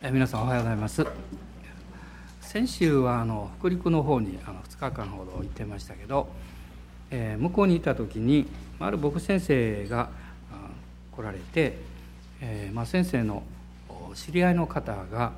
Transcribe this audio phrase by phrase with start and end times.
[0.00, 1.04] え皆さんおはようございます
[2.40, 6.28] 先週はあの北陸の方にあの2日間ほど行ってましたけど、
[7.10, 8.46] えー、向こうにいた時に
[8.78, 10.10] ある牧先生が
[11.10, 11.78] 来られて、
[12.40, 13.42] えー、まあ、先生の
[14.14, 15.32] 知り合いの方が、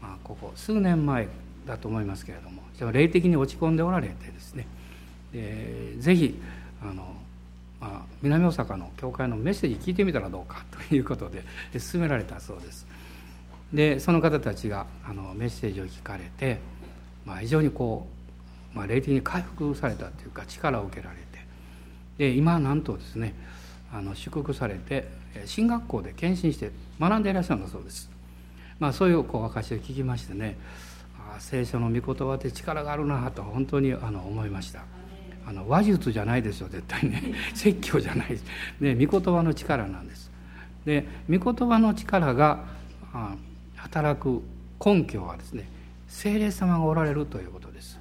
[0.00, 1.26] まあ、ここ数年前
[1.66, 2.62] だと思いますけれども
[2.92, 4.68] 霊的に落ち込んでおられてですね
[5.32, 6.40] でぜひ
[6.80, 7.12] あの、
[7.80, 11.42] まあ、南大阪の教会のメッセージ聞いてみたらどうかということで
[11.80, 12.93] 勧められたそうです。
[13.74, 16.60] でその方たちがあのメッセージを聞かれて、
[17.26, 18.06] まあ、非常にこ
[18.72, 21.24] う、まあ、霊的に回復されたというか力を受けられて
[22.16, 23.34] で今なんとですね
[23.92, 25.08] あの祝福されて
[25.44, 28.10] 進学校で献身して学んでいらっしゃるんだそうです。
[28.78, 30.56] まあ、そういうこう証を聞きましてね
[31.16, 34.84] あ聖書の御言葉って力があるなと本当にあの思いました。
[35.46, 38.44] あの話術じゃないですよ絶対ね 説教じゃないです、
[38.80, 40.30] ね、御言葉の力なんです。
[40.86, 42.64] で御言葉の力が
[43.12, 43.34] あ
[43.84, 44.42] 働く
[44.84, 45.68] 根拠はですね
[46.08, 47.98] 精霊様がおられるということです。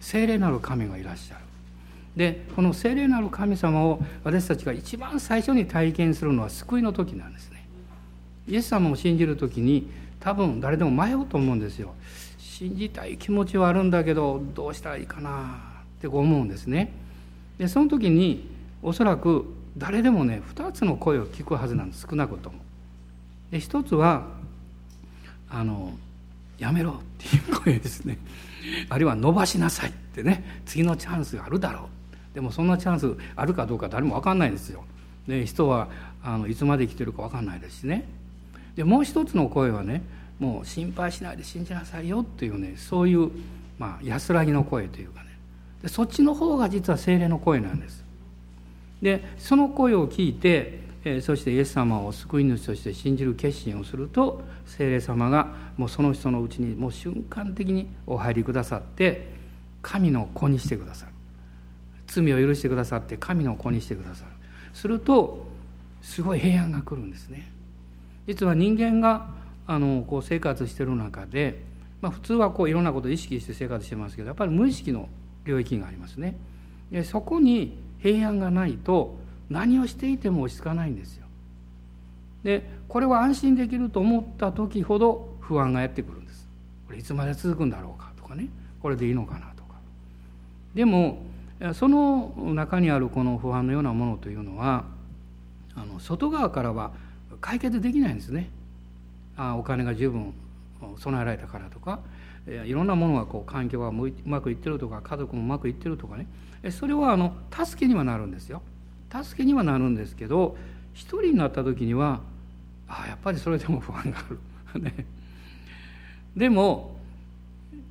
[0.00, 1.40] 精霊なる神がいらっしゃる。
[2.16, 7.66] でこの精霊なる神様を私たちが一番最初に体験するのは救いの時なんですね。
[8.46, 11.94] イエス様を信じる時に多分誰でも迷うと思うんですよ。
[12.38, 15.58] 信じたい気持ちはあるんだけどどうしたらいいかな
[15.98, 16.92] って思うんですね。
[17.58, 18.48] でその時に
[18.82, 22.06] おそらく誰でもね2つの声を聞くはずなんです。
[22.08, 22.58] 少なくとも。
[23.50, 24.26] で一つは
[25.48, 25.92] あの
[26.58, 28.18] やめろっていう声ですね。
[28.88, 30.60] あるいは伸ばしなさいってね。
[30.66, 31.88] 次のチャンスがあるだろ
[32.32, 32.34] う。
[32.34, 34.84] でもそんなチャンスあるかどうか誰も分かんないですよ。
[35.28, 35.88] で人は
[36.22, 38.04] あのいつまで生きてるか分かんないですしね。
[38.76, 40.02] でもう一つの声はね
[40.38, 43.30] もう心配しないで信じなさいよっていうねそういう、
[43.78, 45.30] まあ、安らぎの声というかね。
[45.82, 48.04] でそっちの方が実は精霊の声なんです。
[49.00, 50.83] でその声を聞いて
[51.20, 59.28] そしてイエス様を救い主として信じる決心をすると聖霊様がもうその人のうちにもう瞬間的にお入りくださって
[59.82, 61.12] 神の子にしてくださる。
[62.06, 64.30] 罪を許してくださって神の子にしてくださる。
[64.72, 65.46] すると
[66.00, 67.50] すごい平安が来るんですね。
[68.26, 69.28] 実は人間が
[69.66, 71.62] あのこう生活してる中で、
[72.00, 75.08] まあ、普通はこういろんなことを意識して生活してますけどやっぱり無意識の
[75.44, 76.36] 領域がありますね。
[76.90, 79.16] でそこに平安がないと
[79.50, 81.26] 何をしていても落ち着かないんですよ。
[82.42, 86.46] でこれは安心できると思った時ほど不安がやってくるんです。
[86.86, 88.48] これいつまで続くんだろうかとかね
[88.80, 89.74] これでいいのかなとか。
[90.74, 91.22] でも
[91.72, 94.84] その中にあるこの不安のようなものというのは
[95.74, 96.92] あの外側からは
[97.40, 98.50] 解決できないんですね。
[99.36, 100.34] あお金が十分
[100.98, 102.00] 備えられたからとか
[102.46, 103.92] いろんなものがこう環境がう
[104.26, 106.26] まくいってるとか家族もうまくいってるとかね
[106.70, 108.62] それはあの助けにはなるんですよ。
[109.22, 110.56] 助けにはなるんですけど
[110.92, 112.20] 一人になった時には
[112.88, 114.38] あやっぱりそれでも不安がある。
[114.82, 115.06] ね、
[116.36, 116.96] でも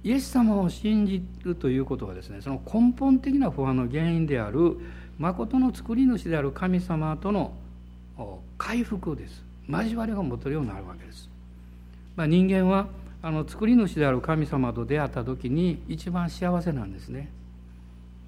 [0.03, 4.77] イエス様を信じるということはですねその根本的な不安の原因である
[5.17, 7.53] 誠の作り主である神様との
[8.57, 11.29] 回復です交わりが持てるようになるわけです。
[12.17, 12.87] まあ、人間は
[13.21, 17.29] あの作り主である神様と出会った時に一番幸せなんですね。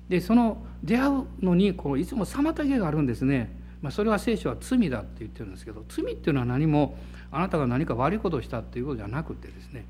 [0.10, 6.98] でその出会うのにこういつも妨げがあるんですね、まあ、それは聖書は罪だって言ってるんですけど罪っていうのは何も
[7.32, 9.86] あなたが何か悪いことをしたっていうことじゃなくてですね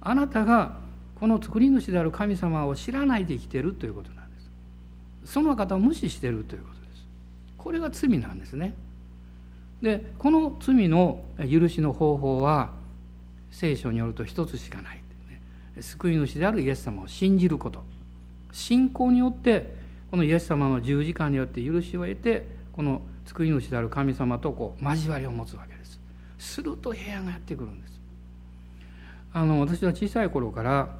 [0.00, 0.78] あなたが
[1.20, 4.50] この作り主である神様を知らないで生きてるということなんです。
[5.24, 7.06] その方を無視してるということです。
[7.56, 8.74] これが罪なんですね。
[9.82, 12.70] でこの罪の許しの方法は
[13.50, 17.84] 聖書によると一つしかない、ね、救い主であるイエス様を信じること。
[18.52, 19.74] 信仰によって
[20.10, 26.00] このイエス様の十字架によって許しを得てこの救い主である神様とこう交わりを持つわけです。
[26.38, 28.00] すると平安がやってくるんです。
[29.32, 30.96] あの私は小さい頃から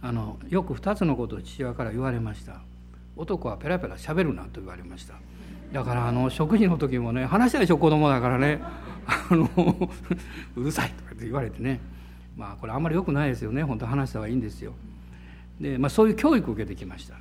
[0.00, 2.62] あのよく2つのことを父親から言われました。
[3.16, 5.14] 男はペラペラしゃべるなと言われました。
[5.72, 8.60] だからあの食事の時もね話したでしょ子供だからね
[9.06, 9.48] あの
[10.56, 11.80] うるさいとかって言われてね。
[12.36, 13.62] まあこれあんまり良くないですよね。
[13.62, 14.72] 本当話した方がいいんですよ。
[15.60, 17.14] で、まあ、そういう教育を受けてきました。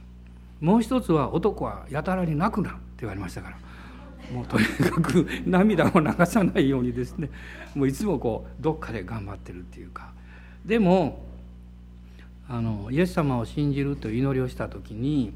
[0.59, 3.57] もう一つは男はやたらに泣くなって言われましたから。
[4.31, 7.29] もうとにかく 涙を流さないようにですね。
[7.75, 10.13] もういつもこうどっかで頑張ってるっていうか。
[10.65, 11.25] でも
[12.47, 15.33] あのイエス様を信じるという祈りをした時に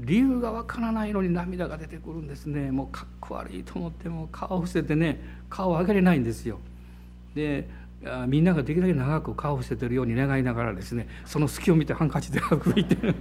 [0.00, 2.70] 理由がわからないのに涙が出てくるんですね。
[2.70, 6.58] もうかっこ悪いと思っても顔を伏せてね顔を上げれないんですよ。
[7.34, 7.68] で
[8.28, 13.14] みんなができるだけ長く顔を伏せてるように願いながらですねその隙を見てハンカチで拭いて。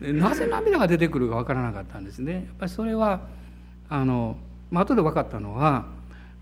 [0.00, 2.34] なぜ涙が出てくるか分からなかったんですね。
[2.34, 3.22] やっぱりそれは
[3.88, 4.36] あの、
[4.70, 5.86] まあ後で分かったのは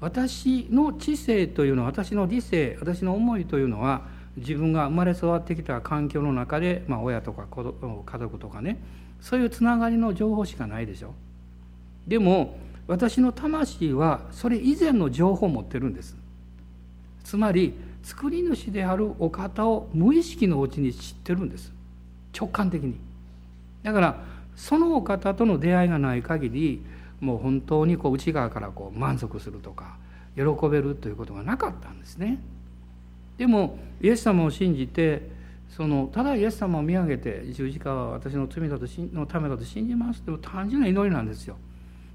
[0.00, 4.02] 私の知性というのは私の理性私の思いというのは
[4.36, 8.78] 自分が生まれ育ってきた環境の中で、まあ、親とか家族とかね
[9.20, 11.14] そういうつながりの情報しかないでしょ。
[12.06, 16.16] でも私の魂はそれ以前の情報を持ってるんです。
[17.24, 21.72] つまり作り主であるお方を無意識のうちに知ってるんです。
[22.38, 22.94] 直感的に。
[23.82, 24.22] だから
[24.54, 26.84] そのお方との出会いがない限り
[27.20, 29.96] もう本当にこう内側からこう満足するとか
[30.36, 32.38] 喜べるということがなかったんですね。
[33.38, 35.28] でもイエス様を信じて
[35.70, 40.22] そのただイエス様を見上げて十字架は私の罪だとのためだと信じます。
[40.22, 41.56] という単純な祈りなんですよ。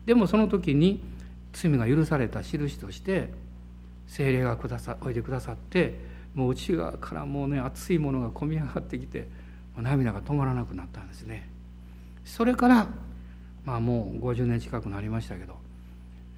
[0.05, 1.03] でもその時に
[1.51, 3.33] 罪が許された印として
[4.09, 5.99] 精霊がくださおいでくださって
[6.33, 9.27] もう内側からもうね熱いものが込み上がってきて
[9.77, 11.47] 涙が止まらなくなったんですね
[12.25, 12.87] それから
[13.65, 15.55] まあもう50年近くなりましたけど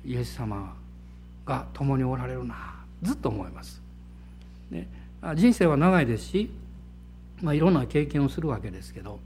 [0.05, 0.75] イエス様
[1.45, 3.81] が共におられるなずっと思います。
[4.69, 4.87] ね、
[5.35, 6.51] 人生は長いですし、
[7.41, 9.19] まあ、いろんな経験をするわけですけど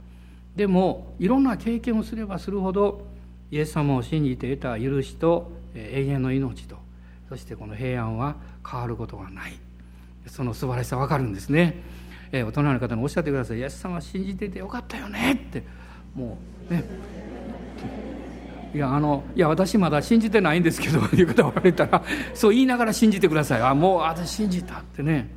[0.56, 3.06] でもいろんな経験をすればするほど
[3.50, 6.78] イエス様を信じて得た許しと永遠の命と
[7.28, 8.36] そしてこの平安は
[8.68, 9.58] 変わることがない。
[10.26, 11.82] その素晴らしさ分かるんですね、
[12.32, 15.62] えー、大人の方におっしゃってください「イエス様信じててよかったよね」って
[16.14, 16.38] も
[16.68, 16.84] うね。
[18.74, 22.02] いやあのいや私まだ信じてないんですけど いう方おられたら
[22.34, 23.62] そう言いながら信じてください。
[23.62, 25.30] あもう私信じたってね。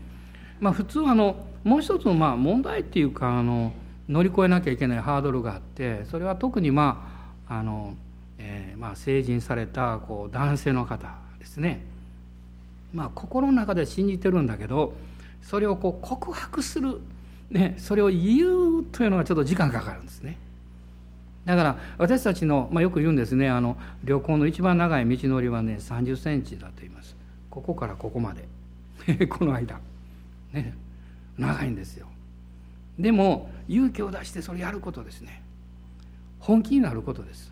[0.60, 3.72] まあ普通あのもう一つのまあ問題っていうかあの
[4.10, 7.08] 乗り越えなきゃいけないハードルがあってそれは特にま
[7.48, 7.96] ああの、
[8.40, 11.29] えー、まあ成人されたこう男性の方。
[11.40, 11.82] ですね。
[12.94, 14.94] まあ心の中で信じてるんだけど
[15.42, 17.02] それをこう告白する、
[17.50, 20.38] ね、それを言うというのがちょっと時間かかるんですね。
[21.46, 23.50] だから私たちの、まあ、よく言うんですね。
[23.50, 27.16] あの旅行の一番長い道のりはね3 0センチだと言います。
[27.50, 29.28] ここからここまで。
[29.28, 29.80] この間。
[30.54, 30.74] ね。
[31.38, 32.08] 長いんですよ。
[33.00, 35.42] でも勇気を出してそれやることですね。
[36.40, 37.52] 本気になることです。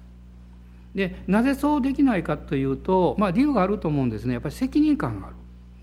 [0.98, 4.34] でなぜそうできないかというとまあ理由があると思うんですね。
[4.34, 5.36] やっぱり責任感がある、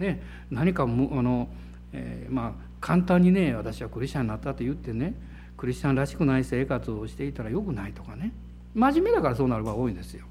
[0.05, 0.21] ね、
[0.51, 1.49] 何かもあの、
[1.93, 5.15] えー、まあ簡単にね私はクリスチャンになったと言ってね
[5.57, 8.33] クリスチャンらしくない生活をしていたらよくないとかね。
[8.75, 10.27] 真面目だからそうなる場合多いんですよ。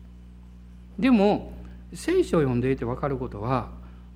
[1.00, 1.54] でも
[1.94, 3.70] 聖書を読んでいて分かることは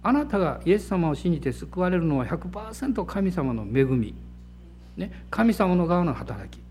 [0.03, 4.13] あなたがイエス様を信じて救われるのは100%神様の恵み、
[4.97, 6.61] ね、神様の側の働き。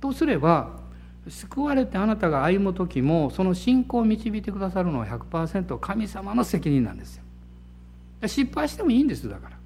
[0.00, 0.77] とすれば
[1.30, 7.22] 救われてあなたが歩む時もその信仰を導いてくださるのは100%神様の責任なんですよ。
[8.26, 9.58] 失敗してもいいんですだから。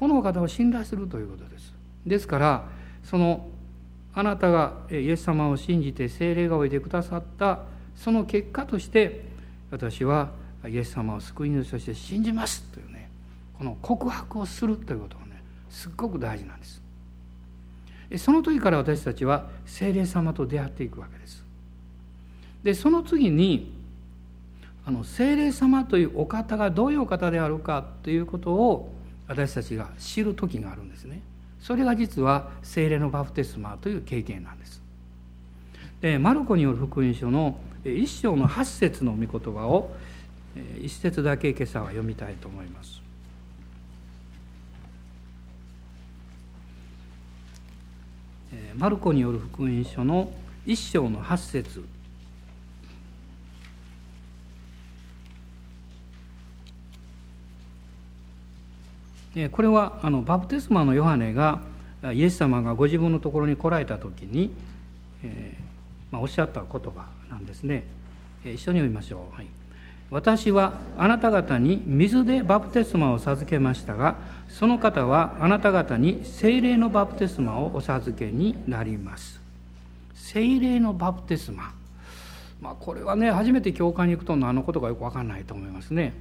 [0.00, 1.74] このお方を信頼するということです。
[2.06, 2.64] ですから
[3.04, 3.46] その
[4.14, 7.60] あなたがイエス様を信じて聖霊がおいてくださった
[7.96, 9.24] その結果として
[9.70, 10.30] 私は
[10.66, 13.10] イエス様を救い主として信じますというね
[13.58, 16.79] この告白をするということがねすっごく大事なんです。
[18.18, 21.44] その時から私たちは聖霊様と出会っていくわけです。
[22.62, 23.72] でその次に
[24.84, 28.92] あの聖霊様というお方がどういうお方であるかということを
[29.28, 31.20] 私たちが知る時があるんですね。
[31.60, 34.82] それが実は精霊のバプテスマという経験なんです。
[36.00, 39.94] でマルコによる福音書の一章の八節の御言葉を
[40.82, 43.00] 一節だけ今朝は読みたいと思います。
[48.80, 50.32] マルコによる福音書の
[50.64, 51.84] 一章の八節。
[59.52, 61.60] これはあのバプテスマのヨハネが
[62.14, 64.50] イエス様がご自分のところに来られた時に、
[65.22, 65.62] えー
[66.10, 67.84] まあ、おっしゃった言葉なんですね、
[68.46, 69.46] え、一緒に読みましょう、はい、
[70.10, 74.16] 私はあなた方に水でバプテスマを授けましたが
[74.48, 79.40] その方はあなた方に精霊のバプテスマをお授けになります。
[80.14, 81.72] 精霊のバプテスマ。
[82.60, 86.12] まあこれはね初めて教会に行くと何のことかよく分かんないと思いますね。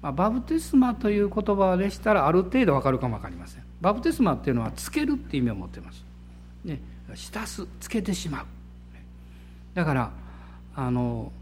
[0.00, 3.62] まあ、バプテスマという言葉でしたらある程度わかるかも分かりません。
[3.80, 6.04] バプテスマっていうのはつけるっていう意味を持ってます、
[6.64, 6.80] ね、
[7.14, 8.46] 浸すつけてしまう。
[9.74, 10.10] だから
[10.76, 11.32] あの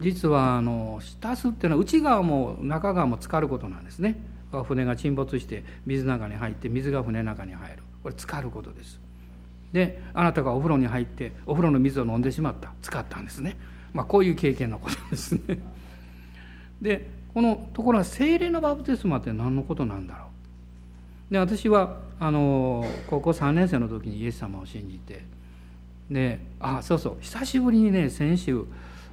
[0.00, 4.16] 実はあの浸すっていうのは内側も中側も浸かることなんですね。
[4.66, 7.82] 船が沈没して水の中に入って水が船の中に入る。
[8.02, 9.00] これ浸かることです。
[9.72, 12.72] であなたがお風呂に入ってお風呂の水を飲んでしまった。
[12.82, 13.56] 使ったんですね。
[13.92, 15.58] まあこういう経験のことですね。
[16.80, 20.26] でこのところは精霊のバプテスマって何のことなんだろ
[21.30, 21.32] う。
[21.32, 25.24] で私はあの高校3年生の時にイエス様を信じて。
[26.10, 27.16] であそうそう。
[27.20, 28.64] 久しぶりにね先週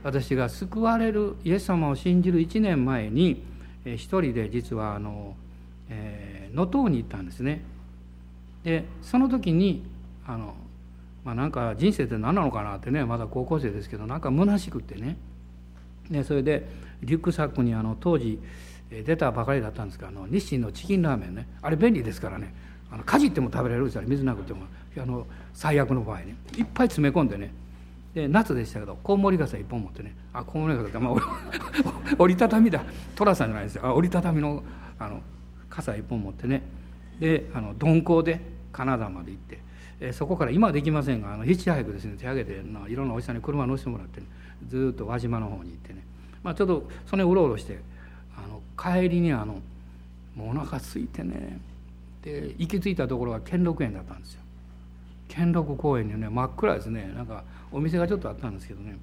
[0.04, 3.44] 私が救われるイエス様を信じる1年前に
[3.86, 5.36] 一人で実はあの
[6.54, 7.62] 能登、に行ったんですね。
[8.64, 9.84] でその時に
[10.28, 10.54] あの、
[11.24, 15.18] まあ、なんか人生って何なのかなってねまだ高校生ですけどなんか虚しくてね。
[16.10, 16.68] でそれで
[17.02, 18.40] リュックサックにあの当時
[18.90, 21.48] 出たばかりだったんですがあの日清のチキンラーメンね。
[21.62, 22.54] あれ便利ですからね。
[22.92, 24.04] あのかじっても食べられるんですよ。
[24.06, 24.66] 水なくても。
[24.98, 26.36] あの最悪の場合ね。
[26.58, 27.54] いっぱい詰め込んでね。
[28.14, 30.14] で夏でしたけどコウモリ傘一本持ってね。
[30.34, 31.16] あコウモリ傘って、まあ、
[32.20, 32.84] 折りたたみだ。
[33.16, 33.86] 寅さんじゃないですよ。
[33.86, 34.64] あ折りたたみの
[35.00, 35.22] あの
[35.70, 36.62] 傘一本持ってね。
[37.20, 38.42] であの鈍行で
[38.74, 39.60] 金沢まで行って、
[40.00, 42.16] えそこから今はできませんがあのヒッチハイクですね。
[42.18, 44.28] 手挙げていろんなおじさんに車乗せてもらって、ね、
[44.68, 46.04] ずっと輪島の方に行ってね、
[46.44, 47.80] まあ、ちょっとそれうろうろして
[48.36, 49.62] あの帰りにあの
[50.36, 51.60] もうお腹空いてね。
[52.24, 54.42] で行き着いたところが兼六園だったんですよ。
[55.28, 57.12] 兼六公園にね真っ暗ですね。
[57.16, 58.98] なんかお店がちょっとあったんですけどね、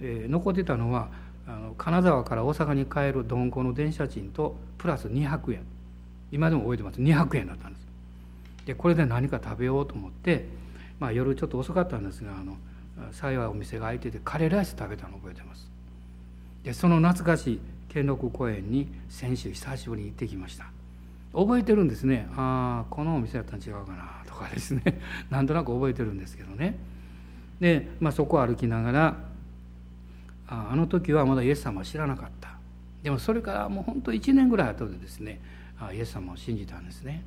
[0.00, 1.08] えー、残ってたのは
[1.46, 5.64] あの金沢から大阪に帰る鈍行の電車賃とプラス200円。
[6.30, 7.00] 今でも覚えてます。
[7.00, 7.86] 200円だったんです。
[8.66, 10.46] でこれで何か食べようと思って、
[11.00, 12.56] まあ、夜ちょっと遅かったんですがあの
[13.12, 15.70] 幸いお店が開いててカレーライス食べたの覚えてます。
[16.62, 20.66] でその懐かしい兼六公園に先週久しぶりに行ってきました。
[21.34, 22.28] 覚えてるんですね。
[22.36, 24.82] ああこのお店だったら違うかなとかですね。
[25.30, 26.76] なんとなく覚えてるんですけどね。
[27.60, 29.16] で、まあ、そこを歩きながら
[30.48, 32.50] ああの時はまだイエス様は知らなかった。
[33.02, 35.40] でもそれからもう本当1年ぐらい後でですね
[35.92, 37.24] イエス様を信じたんですね、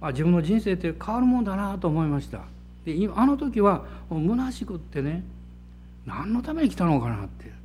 [0.00, 2.40] まあ、自分の人生って変わるもんだなと思いました。
[2.84, 5.22] であの時は虚しくってね
[6.06, 7.60] 何のために来たのかなって。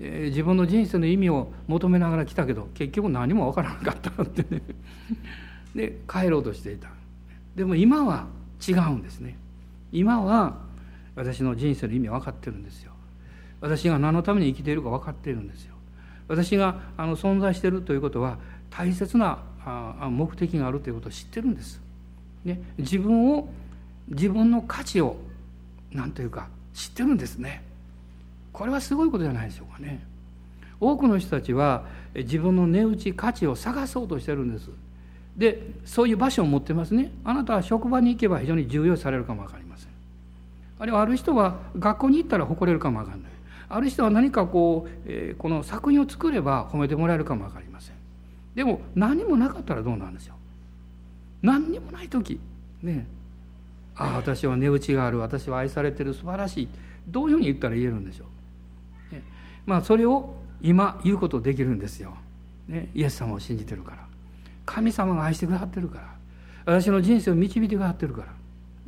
[0.00, 4.62] 自分の人生の意味を求めながら来たけど結局何も分からなかったってね。
[5.74, 6.88] で帰ろうとしていた。
[7.56, 8.28] でも今は
[8.66, 9.36] 違うんですね。
[9.90, 10.67] 今は
[11.18, 12.92] 私の人生の意味分かってるんですよ。
[13.60, 15.74] 私が何のために生きているか分かっているんですよ。
[16.28, 18.38] 私があの存在しているということは
[18.70, 19.38] 大切な
[20.10, 21.80] 目的があるということを知ってるんです、
[22.44, 23.48] ね、自分を
[24.08, 25.16] 自分の価値を
[25.90, 27.64] 何というか知ってるんですね。
[28.52, 30.06] これはすごいことじゃないでしょうかね。
[30.78, 31.84] 多くの人たちは
[32.14, 34.70] 自分の値打ち価値を探そうとしてるんです。
[35.36, 37.10] でそういう場所を持ってますね。
[37.24, 39.67] あなたは職場に行けば非常に重要視されるかも分かりません。
[40.78, 43.32] あるいはある人は学校に行ったら誇れるかも分かんない。
[43.70, 47.96] ある人は何かこう、えー、この作品を作れば褒めてもらえるかも分かりません。
[48.54, 50.34] でも何もなかったらどうなんですよ。
[51.42, 52.40] 何にもない時。
[52.82, 53.06] ね。
[53.96, 55.18] ああ私は値打ちがある。
[55.18, 56.14] 私は愛されてる。
[56.14, 56.68] 素晴らしい。
[57.08, 58.24] どういうふうに言ったら言えるんでしょ
[59.10, 59.14] う。
[59.14, 59.22] ね。
[59.66, 62.16] まあそれを今言うことできるんですよ、
[62.66, 63.98] ね、イエス様を信じてるから。
[64.66, 66.18] 神様が愛してくださってるから。
[66.64, 68.26] 私の人生を導いてくださってるから、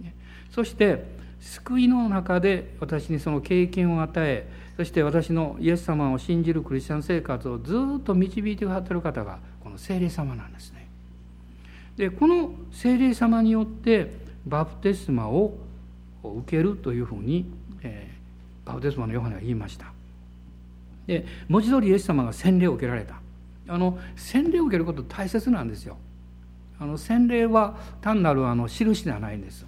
[0.04, 0.14] ね、
[0.50, 10.88] そして救いの中で私にその経験を与えそして私のイエス様を信じるクリスチャン生活をずっと導いてくださってる方がこの聖霊様なんですね。
[11.96, 14.10] でこの聖霊様によって
[14.46, 15.58] バプテスマを
[16.22, 17.46] 受けるというふうに、
[17.82, 19.92] えー、バプテスマのヨハネは言いました。
[21.06, 23.20] で文字通りイエス様が洗礼を受けられた。
[23.68, 25.96] あの洗礼を受けること大切なんですよ。
[26.78, 29.66] あの洗礼は単なるあの印ではないんです。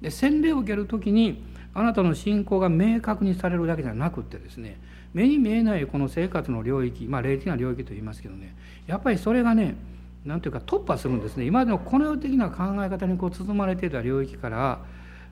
[0.00, 1.42] で洗礼を受ける時に
[1.74, 4.80] あなたの信仰が明確にされるだけじゃなくってですね
[5.14, 9.76] 目に見えないこの生活の領域まあ霊的な領域と言いますけどねやっぱりそれがね
[10.24, 11.46] 何ていうか突破するんですね。
[11.46, 14.80] 今までのこの世的な考え方にこう包まれていた領域から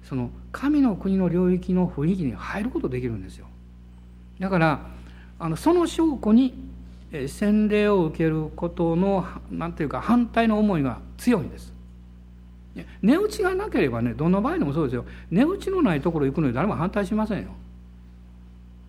[0.04, 3.46] その神の国の領域の雰囲気に入ることできるんですよ。
[4.38, 4.86] だから
[5.38, 6.54] あのその証拠に
[7.28, 11.72] 洗礼を受けることの何ていうか反対の思いが強いんです。
[13.02, 15.04] 値打ちがなければねどの場合でもそうですよ。
[15.30, 17.48] 値打ちのないところ行くのに誰も反対しませんよ。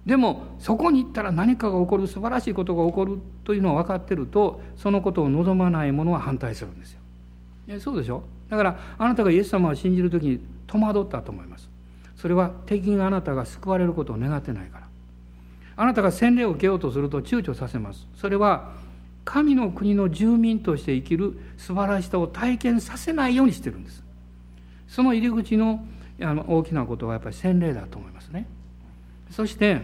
[0.05, 7.79] でもそこに行ったら何かが起こる素晴らしいことが起こるというのを分かってるとそのことを望まない者は反対するんですよ。
[7.79, 8.23] そうでしょ。
[8.49, 11.69] だからあなたがイエス様を信じる時に戸惑ったと思います。
[12.15, 14.87] それは敵があなたが救われることを願ってないから。
[15.75, 18.07] あなたが洗礼を受けようとすると躊躇させます。
[18.15, 18.71] それは
[19.27, 24.01] 神の国の住民として生きる素晴らしさを体験させないようにしてるんです。
[24.87, 25.85] その入り口の
[26.21, 28.47] あの大きなことはやっぱり洗礼だと思いますね。
[29.29, 29.81] そして、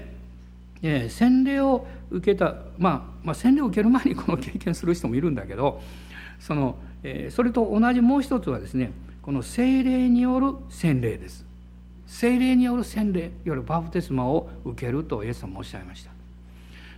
[0.81, 5.81] えー、洗礼を受けた、まあ、まあ洗礼を受ける前にこの経験する人もいるんだけど
[6.39, 11.45] その、えー、それと同じもう一つはですねこの精霊による洗礼です。
[12.07, 16.12] 精霊による洗礼いわゆるバプテスマを受けるとイエス様おっしゃいました。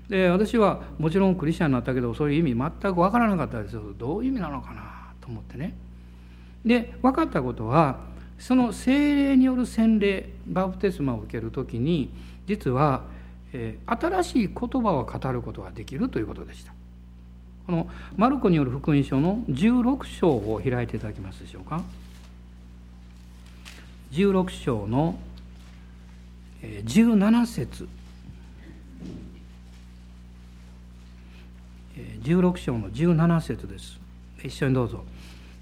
[0.10, 3.82] で私はもちろんクリスチャンになったけどそういう意味全く分からなかったですよ。
[3.98, 5.14] どういう意味なのかな？
[5.22, 5.76] と思ってね。
[6.66, 8.00] で分かったことは
[8.40, 12.10] その精霊による洗礼バプテスマを受ける時に
[12.48, 13.04] 実は
[13.58, 16.74] えー、新しい言葉を語ることができるということでした。
[17.66, 21.82] このマルコによる福音書の16章を開いていただけますでしょうか
[24.12, 25.18] ？16章の
[26.62, 27.88] 17節。
[32.24, 34.00] 16章の17節です。
[34.44, 35.04] 一緒にどうぞ。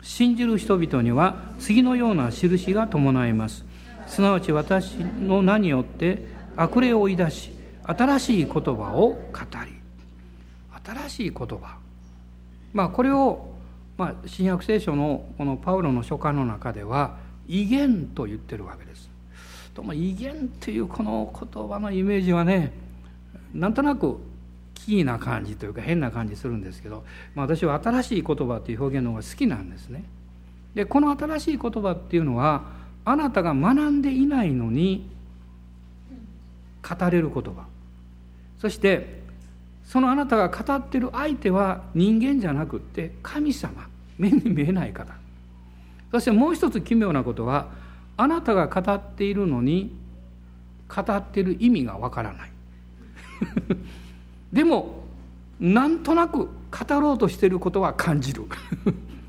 [0.01, 3.65] 信じる人々には次のような印が伴います。
[4.07, 6.25] すなわち私の名によって
[6.55, 7.51] 悪霊を追い出し
[7.83, 9.19] 新しい言葉を語
[9.65, 9.73] り。
[10.85, 11.77] 新しい言葉。
[12.73, 13.53] まあこれを、
[13.97, 19.09] まあ、新約聖書のこのパウロの書簡の中では威厳と言ってるわけです。
[19.73, 22.73] とも威厳っていうこの言葉のイメージはね
[23.53, 24.19] なんとなく
[24.85, 27.03] キーな感じというか変な感じするんですけど、
[27.35, 30.03] まあ、私は新しい言葉っていう表現の方が好きなんですね。
[30.75, 32.63] でこの新しい言葉っていうのは
[33.05, 35.07] あなたが学んでいないのに
[36.81, 37.65] 語れる言葉。
[38.59, 39.21] そして
[39.85, 43.87] そのあなたが語ってる相手は人間じゃなくって神様。
[44.17, 45.13] 目に見えない方。
[46.11, 47.67] そしてもう一つ奇妙なことは
[48.17, 49.95] あなたが語っているのに
[50.87, 52.51] 語っている意味がわからない。
[54.53, 55.03] でも
[55.59, 58.43] なんとなく語ろうとしていることは感じる。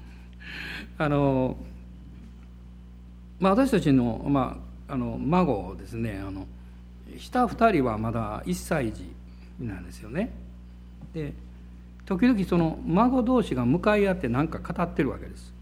[0.98, 1.56] あの、
[3.40, 6.22] まあ、私たちの,、まあ、あの孫ですね。
[6.24, 6.46] あの
[7.16, 9.10] 下2人はまだ1歳児
[9.58, 10.30] なんですよね。
[11.12, 11.32] で
[12.04, 15.54] 時々その孫同士が向かい合って何か語ってるわけです。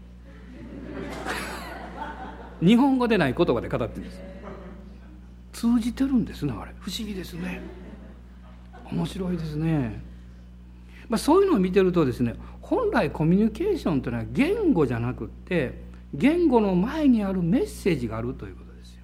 [2.61, 4.21] 日本語でない言葉で語ってるんです。
[5.53, 6.73] 通じてるんですねあれ。
[6.79, 7.61] 不思議ですね。
[8.93, 10.01] 面白いですね、
[11.09, 15.81] まあ、そういうのを見てるとですね本来コミュニケーションというのは言語じゃなくって
[16.13, 19.01] 言語の前にあるメッセージがあるということですよ。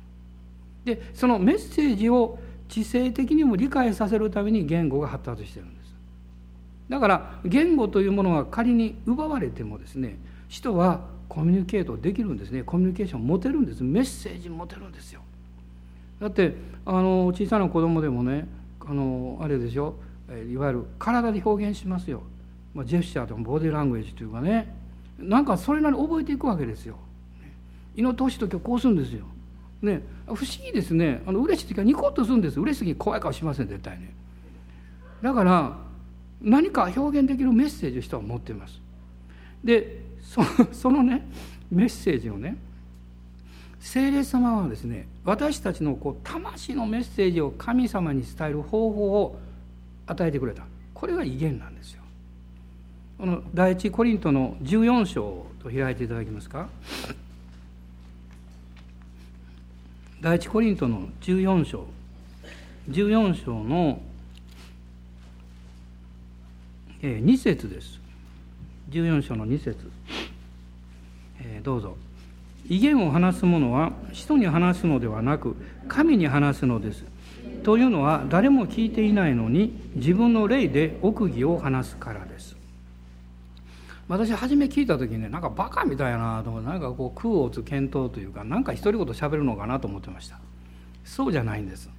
[0.86, 5.96] でそのメッセージを知性的にも理解させるために言語が発達してるんです。
[6.88, 10.18] だから言語というものが仮に奪われてもですね
[10.48, 12.64] 人はコミュニケートできるんですね。
[12.64, 13.84] コミュニケーション持てるんです。
[13.84, 15.22] メッセージ持てるんですよ。
[16.20, 18.48] だってあの小さな子供でもね
[18.86, 19.96] あのあれでしょ？
[20.52, 22.22] いわゆる体で表現しますよ、
[22.74, 24.76] まあ、ジェスチャーとかボディーラングエージというかね。
[25.18, 26.98] なんかそれなりに覚えていくわけですよ。
[27.96, 29.26] 祈ってほしい時はこうするんですよ。
[29.82, 30.02] ね。
[30.28, 31.22] 不思議ですね。
[31.26, 34.14] あの嬉しい時はニコッとするんです嬉しすぎに怖い顔しません絶対ね。
[35.22, 35.78] だから
[36.42, 38.80] 何か表現できるメッセージを人は持っています。
[39.64, 41.28] でそ そのね
[41.72, 42.56] メッセージをね
[43.80, 49.40] 聖霊様はですね私たちのこう魂のメッセージを神様に伝える方法を
[50.06, 50.64] 与えてくれた。
[50.94, 52.02] これが威厳なんですよ。
[53.18, 56.68] この第一コリントの14章と開いていただけますか？
[60.22, 61.86] 第一コリントの14章。
[62.90, 64.02] 14章の
[67.02, 68.00] 2節です。
[68.90, 69.78] 14章の2節。
[71.42, 71.96] えー、どうぞ。
[72.70, 75.56] 威厳を話す者は人に話すのではなく
[75.88, 77.04] 神に話すのです。
[77.64, 82.56] というのは誰も聞いていないのに自分の霊で奥義を話すからです。
[84.08, 90.40] 私初め聞いた時にねなんかバカみたいなとなんかこう空を打つ検討というかなんか独り言喋るのかなと思ってました。
[91.04, 91.90] そうじゃないんです。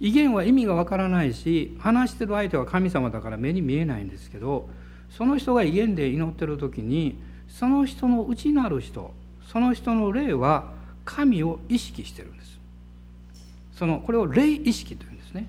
[0.00, 4.68] 威厳は意味がわからないし話してる相手は神様だから目に見えないんですけど
[5.10, 7.18] その人が威厳で祈ってる時に
[7.48, 9.14] その人の内なる人
[9.46, 10.72] その人の霊は
[11.04, 12.58] 神を意識してるんです。
[13.72, 15.46] そのこれを霊意識というんですね。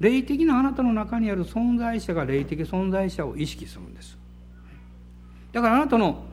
[0.00, 4.16] 霊的なあなたの中にある存在者が霊的存在者を意識するんです。
[5.52, 6.24] だからあなたの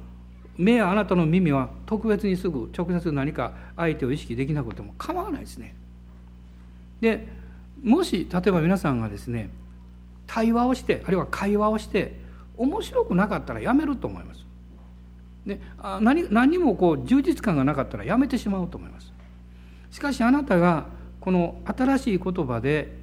[0.58, 5.76] 目やあなたの耳は特別にすぐ直接何か相手を意識できなくても構わないですね。
[7.00, 7.28] で
[7.82, 9.50] もし例えば皆さんがですね
[10.28, 12.20] 対話をしてあるいは会話をして
[12.58, 14.49] 面白くなかったらやめると思います。
[15.50, 15.60] で
[16.00, 19.12] 何何もこう充実感がなかったらやめてしまうと思います。
[19.92, 20.86] しかしあなたが
[21.20, 22.96] この新しい言葉で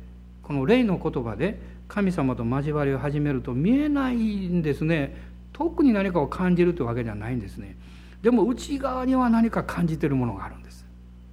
[0.43, 5.17] この霊の言葉で神様と交わりを始めると見えないんですね。
[5.53, 7.77] 特に何かを感じるというわけではないんですね。
[8.23, 10.87] でも内側には何か感じてるものがあるんです。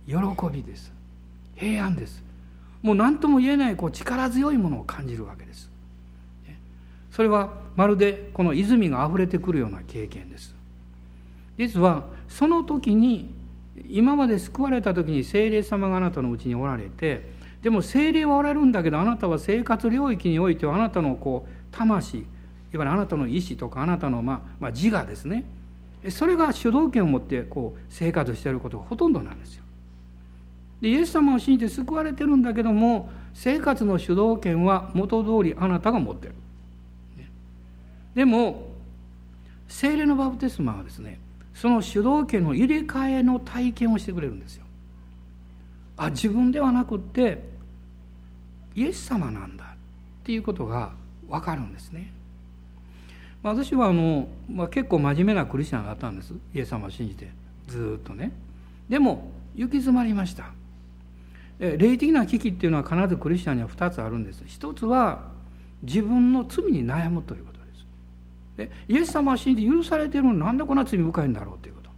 [0.08, 0.16] 喜
[0.52, 0.92] びです。
[1.56, 2.24] 平安です。
[2.82, 5.70] もう何とも言えないこう力強いものを感じるわけです。
[7.12, 10.53] それはまるでこの泉があふれてくるような経験です。
[11.58, 13.34] 実はその時に
[13.90, 22.28] 今まで救われた時に精霊様があなたのうちにおられてでも精霊はおられるんだけどあなたは生活領域においてはあなたのこう魂いわ
[22.74, 25.46] ゆるあなたの意志とかあなたの、まあ、まあ自我ですね
[26.10, 29.64] それが主導権を持ってこう生活していることがほとんどなんですよ。
[30.82, 36.34] でイエス様を信じて救われてるんだけども生活の主導権は元通りあなたが持ってる。
[38.16, 38.68] でも
[39.68, 41.20] 精霊のバプテスマはですね
[41.54, 44.66] その主導権の入れ替えの体験をしてくれるんですよ。
[45.98, 47.44] あ自分ではなくって
[48.76, 49.68] イエス様なんだっ
[50.24, 50.94] ていうことが
[51.28, 52.12] 分かるんですね。
[53.44, 56.34] 私はあの、まあ、結構真面目なクリスチャンだったんです。
[56.56, 57.30] イエス様を信じて。
[57.68, 58.32] ずっとね。
[58.90, 60.52] でも行き詰まりました。
[61.60, 64.44] 霊的な危機っていうのは必ずクリスチャンには2つあるんです。
[64.46, 65.32] 一つは
[65.84, 67.53] 自分の罪に悩むということ。
[68.58, 71.90] でイエス様を信じて許されてるのになんでこんな罪深いんだろうということ。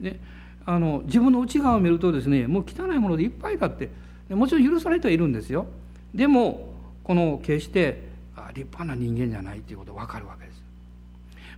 [0.00, 0.18] で
[0.66, 3.90] あの自分の内側を見るとですねもう汚いものでいっぱいだって
[4.30, 5.66] もちろん許されてはいるんですよ。
[6.14, 6.72] でも
[7.04, 8.08] この決して
[8.54, 10.62] 立派な人間じゃないということが分かるわけです。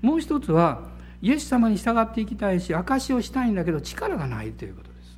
[0.03, 0.83] もう一つは
[1.23, 5.17] イエス様に従っていきたいし証しをしたいんだけど力がないということです。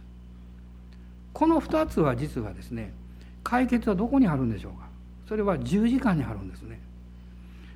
[1.33, 2.93] この2つは実はですね
[3.43, 4.87] 解決はどこにあるんでしょうか。
[5.29, 6.81] それは十字架にあるんですね。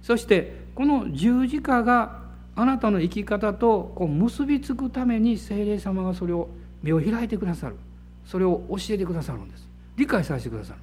[0.02, 2.22] そしてこの十字架が
[2.54, 6.48] あなたの生き方とこう結びつくために精霊様がそれを
[6.82, 7.76] 目を開いてくださる。
[8.24, 9.68] それを教えてくださるんです。
[9.96, 10.78] 理解させてくださる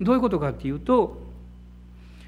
[0.00, 1.20] どういうことかっていうと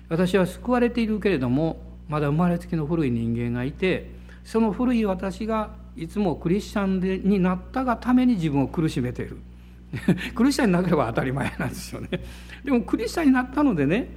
[0.08, 4.10] 私は救われているけれどもまだ生まれつきの古い人間がいて
[4.44, 9.38] その古い私がいつもクリスチャンでになったがために自分を苦しめている。
[10.34, 12.08] クリスチャンになれば当たり前なんですよね。
[12.64, 14.08] でもクリスチャンになったのでね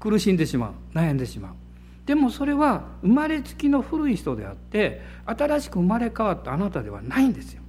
[0.00, 0.72] 苦しんでしまう。
[0.96, 1.52] 悩んでしまう。
[2.06, 7.62] でもそれは生まれつきの古い人であって新しく生まれ変わったあなたではないんですよ。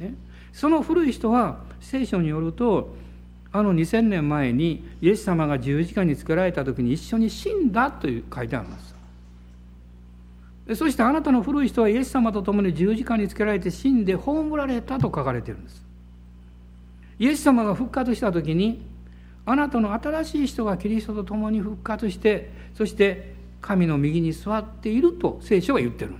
[0.00, 0.14] ね、
[0.52, 2.94] その古い人は聖書によると
[3.52, 8.88] あの2000年前にイエス様が十字架につけられた時に一緒に死んだという書いてあるんです
[10.76, 15.82] そしてあなたの古い人はイエス様と共に十字架につけられて死んで葬られたと書かれてるんです。
[17.18, 18.82] イエス様が復活した時に
[19.50, 23.32] あなたの新しい人がキリストと共に復活してそして
[23.62, 26.14] 神の右に座っていると聖書は言ってる。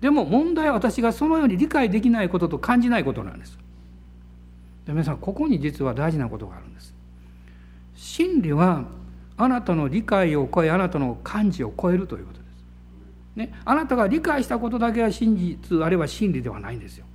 [0.00, 3.58] でも問題は私がそのように理解できないことと感じないことなんです。
[4.86, 6.94] で皆さんここに実は大事なことがあるんです。
[7.96, 8.84] 真理は
[9.36, 17.06] あなたの理解を超えあなたの感じを超えるということです、ね、あなたが理解したことだけは真実あるいは真理ではないんですよ。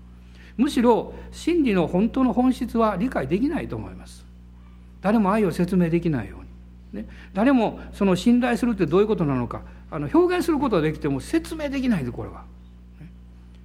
[0.58, 4.33] むしろ真理の本当の本質は理解できないと思います。
[5.04, 6.38] 誰も愛を説明できないよ
[6.94, 9.62] うに、ね、誰もその信頼するってどういうことなのか
[9.92, 12.46] あの表現することはできても説明できないでこれは。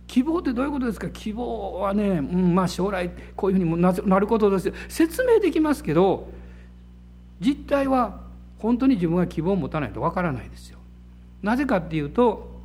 [0.09, 1.09] 希望ってどういうことですか？
[1.11, 6.31] 希望はね、うん、まあ将来こういうふうになることです説明できますけど
[7.41, 8.21] 実態は
[8.59, 10.79] 本当に自分が希望を持たないとわからないですよ。
[11.43, 12.59] なぜかっていうと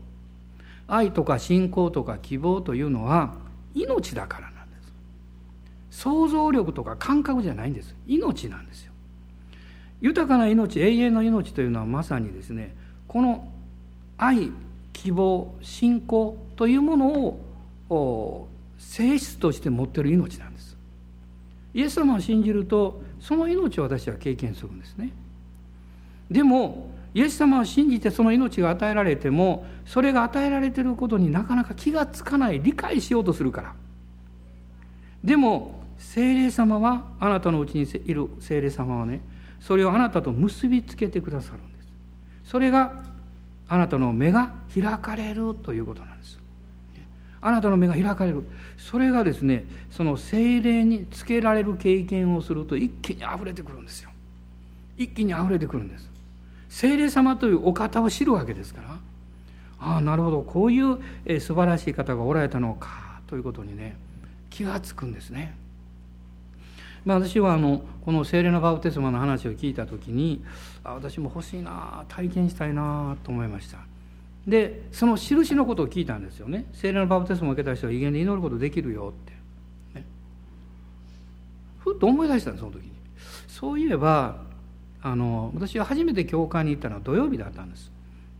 [0.87, 3.35] 愛とか信仰とか希望というのは
[3.75, 4.52] 命だから。
[5.93, 7.95] 想像力とか感覚じゃないんです。
[8.07, 8.93] 命なんですよ。
[10.01, 12.75] 豊かな命永遠の命というのはまさにですね
[13.07, 13.47] この
[14.17, 14.51] 愛
[14.91, 17.37] 希望信仰というもの
[17.89, 20.75] を性質として持ってる命なんです
[21.73, 25.11] イエス様を信じるとその命を私は経験するんですね
[26.29, 33.73] でもイエス様を信じてその命が与えられてもそれが与えられてることになかなか気がつかない理解しようとするから
[35.23, 39.21] でも精霊様はあなたのうちにいる精霊様はね
[39.59, 41.87] それをあなたと結びつけてくださるんです。
[42.43, 43.03] それが
[43.67, 46.37] あなたの目が開かれるということなんです。
[47.41, 48.43] あなたの目が開かれる。
[48.77, 54.09] それがですねその精霊につけられる経験をすると一気にあふれてくるんですよ。
[54.97, 56.09] 一気にあふれてくるんです。
[56.69, 58.97] 精霊様というお方を知るわけですから。
[59.79, 60.41] ああなるほど。
[60.41, 63.97] こういう、え素晴らしい方がおられたのかということにね
[64.49, 65.55] 気がつくんですね。
[67.05, 70.43] まあ、私はあのこの聖霊のバウテスマの話を聞いた時に
[70.83, 73.79] あ私も欲しいな体験したいなと思いました。
[74.47, 76.65] でその印のことを聞いたんですよね。
[76.73, 80.05] 聖霊のバプテスマを受けた人は威厳で祈ることできるよって、ね、
[81.79, 82.91] ふっと思い出したんですその時に。
[83.47, 84.41] そういえば
[85.01, 87.91] あの私は初めて教会に行ったのは土曜日だったんです。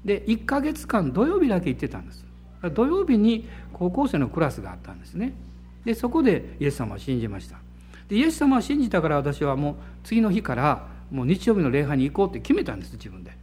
[0.04, 2.26] で1か月間土曜日だけ行ってたんです。
[2.74, 5.34] 土曜日に高校生のクラスがあったんですね。
[5.86, 7.58] でそこでイエス様を信じました。
[8.14, 13.36] でイエス様を信じたから私はもう次の日からもう日曜日の礼拝に行こうって決めたんです自分で。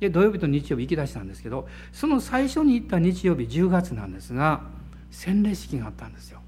[0.00, 4.62] で土曜日と日曜日行き出したんですけどその最初に行った日曜日10月なんですが
[5.12, 6.40] 洗礼式があったんですよ、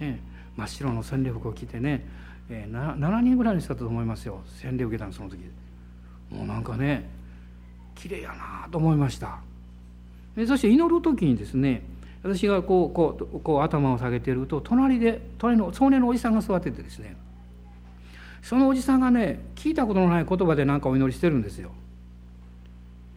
[0.00, 0.18] ね、
[0.56, 2.04] 真っ白の洗礼服を着てね、
[2.50, 4.42] えー、7人ぐらいの人だと思いますよ。
[4.60, 5.38] 洗礼を受けたのその時。
[6.30, 7.08] もうなんかね
[7.94, 9.38] 綺麗やなと思いました。
[10.48, 11.84] そして祈る時にですね
[12.24, 17.16] 私がこうこうこう頭を下げてると隣で隣の少年のおじさんが座っててですね。
[18.42, 21.70] そのおじさんがね聞いたことのない言葉で何かお祈りしてるんですよ。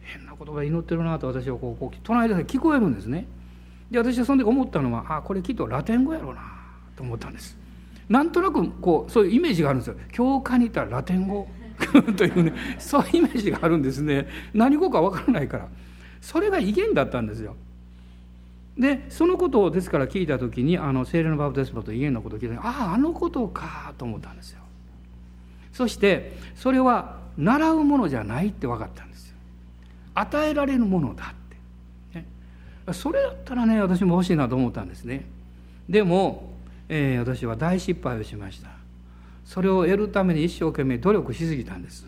[0.02, 3.26] 変な言葉で祈ってるなと私はこうこう隣で聞こえるんですね。
[3.90, 6.42] で私はその時思ったのはあこれきっとラテン語やろうな
[6.94, 7.56] と思ったんです。
[8.10, 9.96] なんとなくこうそういうイメージがあるんですよ。
[10.12, 11.48] 教会に行ったらラテン語
[12.14, 14.28] というねそういうイメージがあるんですね。
[14.52, 15.68] 何語かわからないから。
[16.20, 17.56] それが威厳だったんですよ。
[18.78, 24.60] でそのことをですから聞いた時にあの精霊のバプテスマと威厳のことを聞いてあああのことかと思ったんですよ。
[25.72, 29.36] そしてそれは習うものじゃないって分かったんですよ。
[30.14, 31.34] 与えられるものだ
[32.12, 32.26] って、ね、
[32.92, 35.26] それだったらね私も欲しいなと思ったんですね。
[35.88, 36.52] でも、
[36.88, 38.70] えー、私は大失敗をしました。
[39.44, 42.06] それを得るために一生懸命努力しすぎたんです。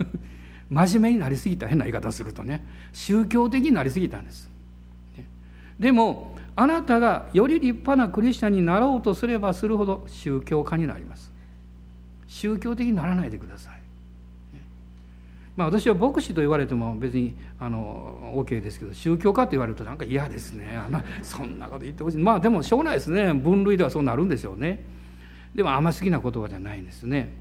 [0.68, 2.66] 真面目になりすぎた変な言い方するとね。
[2.92, 4.50] 宗教的になりすぎたんです、
[5.78, 11.30] でもあなたがより立派なクリスチャンになろうとすればするほど宗教家になります。
[12.28, 13.76] 宗教的にならないでください。
[15.56, 20.76] まあ、私は牧師と言われても別にあの OK ですけど宗教家と言われるとなんか嫌ですね。
[20.76, 22.18] あのそんなこと言ってほしい。
[22.18, 23.32] まあでもしょうがないですね。
[23.32, 24.84] 分類ではそうなるんでしょうね。
[25.54, 27.32] でもあんま好きな言葉じゃないんですね。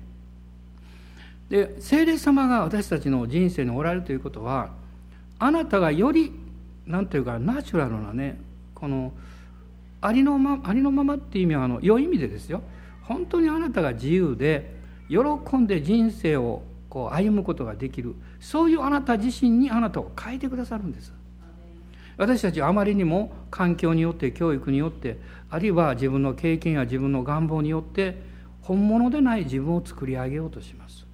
[1.50, 4.70] で聖霊様が私たちの人生におられるということは
[5.38, 6.32] あなたがより
[6.86, 8.40] 何ていうかナチュラルなね
[8.74, 9.14] この
[10.02, 12.62] ありのまありのままっていう意味はあの良い意味でですよ。
[13.04, 14.76] 本当にあなたが自由で
[15.10, 18.16] 喜んで人生をこう歩むことができる。
[18.40, 21.14] そういうあなた自身にあなたを変えてくださるんです。
[22.18, 25.18] 私たちはあまりにも環境によって教育によって
[25.50, 28.22] あるいは自分の経験や自分の願望によって
[28.62, 31.06] 本物でない自分を作り上げようとします。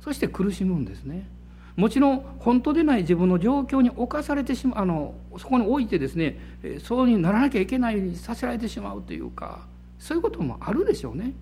[0.00, 1.28] そして苦しむんですね。
[1.76, 6.38] もちろん本当でない自分の状況に侵されてしまうあのそこに置いてですね
[6.82, 9.60] そうにならなきゃいけないようにさせられてしまうというか
[9.98, 11.32] そういうこともあるでしょうね。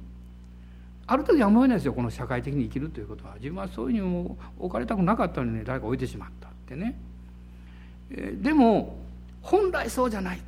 [1.07, 3.35] ある時は思えないですよこの社会的に生きるということは。
[3.35, 6.99] 自分はそういうふうに置かれたくなかったのに、ね、誰か置いてしまったってね。
[8.43, 8.97] でも
[9.43, 10.41] 本来そうじゃない。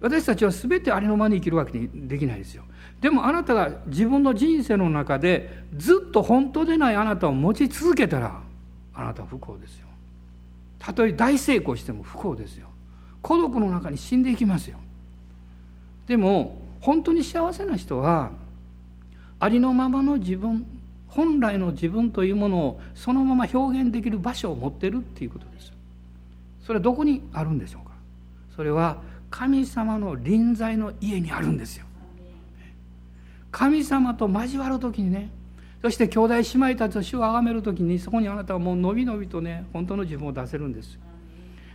[0.00, 2.64] 私たちは全てありのままに生きるわけにできないですよ。
[3.00, 8.40] でもあなたが自分の人生の中でずっと本当でないあなたを持ち続けたら
[8.94, 9.86] あなたは不幸ですよ。
[10.78, 12.68] たとえ大成功しても不幸ですよ。
[13.22, 14.78] 孤独の中に死んでいきますよ。
[16.06, 18.30] でも本当に幸せな人は
[19.40, 20.64] ありのままの自分
[21.08, 25.72] 本来の自分というものをそのまま表現できる場所を持ってるっていうことです。
[26.64, 27.94] それはどこにあるんでしょうか。
[28.54, 28.98] それは
[29.30, 31.86] 神様の臨在の家にあるんですよ。
[33.50, 35.30] 神様と交わる時にね
[35.80, 40.98] そして兄弟姉妹たちと主を崇める時にそこにあなたはもうのびのびとね本当の自分を出せるんです。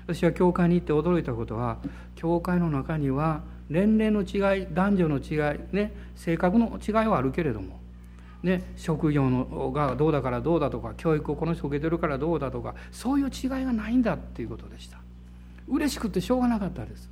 [0.05, 1.77] 私は教会に行って驚いたことは
[2.15, 7.79] 教会の中には年齢の違い男女の違い、ね、性格の違いはあるけれども、
[8.43, 14.97] ね、職業のがどうだからどうだとか教育をこの人受けてるからどうだとかそういう違いがないんだっていうことでした。
[15.69, 17.09] 嬉しくてしょうがなかったです。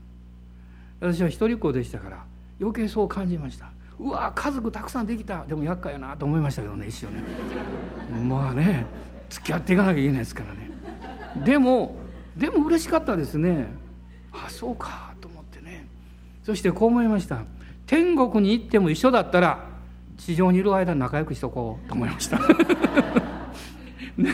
[1.02, 2.24] 私は一人っ子でしたから
[2.62, 3.72] 余計そう感じました。
[4.00, 5.44] うわ家族たくさんできた。
[5.46, 7.24] でも厄介やなと思いましたけどね一瞬ね。
[8.24, 8.86] まあね
[9.30, 10.72] 付き合っていかなきゃいけないですからね。
[11.44, 11.96] でも
[12.38, 13.68] でも嬉しかったですね。
[14.32, 15.88] あそうかと思ってね。
[16.44, 17.40] そしてこう思いました。
[17.88, 19.66] 天国に行っても一緒だったら
[20.18, 22.40] 地上にいる間仲良くしとこうと思いました。
[24.18, 24.30] ね、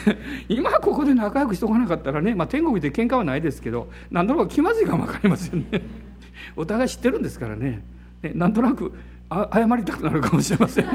[0.50, 6.07] 今ここで仲良くしとかなかったらね、まあ、天国で喧嘩はないですけど何となく気まずいかも分かりませんね。
[6.56, 7.84] お互い知ってるんですからね。
[8.22, 8.94] ねなんとなく
[9.30, 10.86] 謝りたくなるかもしれません。
[10.86, 10.92] ね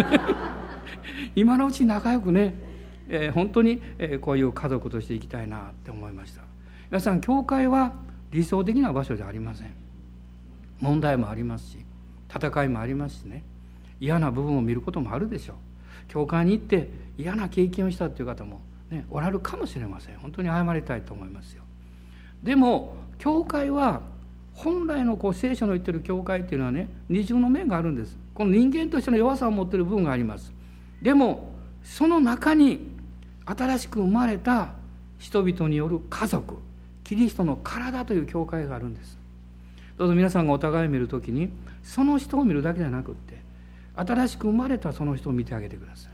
[1.36, 2.54] 今のうち仲良くね、
[3.08, 6.42] えー、本当に、えー、こういう家族としていきたいなって思いました。
[6.90, 7.92] 皆さん教会は
[8.30, 9.70] 理想的な場所じゃありません。
[10.80, 11.78] 問題もありますし
[12.34, 13.44] 戦いもありますしね。
[14.00, 15.56] 嫌な部分を見ることもあるでしょう。
[16.08, 20.18] 教会に行って嫌な経験をしたという方も、ね、おられるかもしれません。
[20.18, 21.62] 本当に謝りたいと思いますよ。
[22.42, 24.00] でも教会は
[24.54, 28.16] 本来のこう聖書の言ってる教会っていうのはね二重の面があるんです。
[28.34, 30.52] この人間としての弱さを持ってる部分があります。
[31.00, 32.80] でもその中に
[33.44, 34.74] 新しく生まれた
[35.18, 36.56] 人々による家族
[37.04, 39.18] キリストの体という教会があるんです。
[39.98, 41.50] どうぞ皆さんがお互いを見る時に
[41.82, 43.40] その人を見るだけじゃなくって
[43.94, 46.12] 新しく生まれたその人を見てあげてください。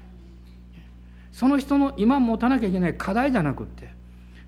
[1.32, 3.90] その人の今持たなきゃいけない課題じゃなくって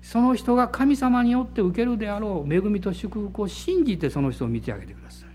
[0.01, 5.29] その人が神様によって受けるであろう恵みと祝福を信じてその人を見てあげてください。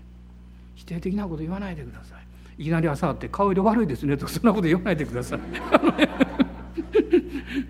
[0.75, 2.61] 否定的なこと言わないでください。
[2.61, 5.39] いきなり朝会って顔色悪いですねとかそんなこと言わないでください。